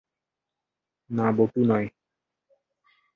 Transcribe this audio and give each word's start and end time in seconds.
না 1.09 1.25
বটু 1.37 1.61
নয়। 1.65 1.87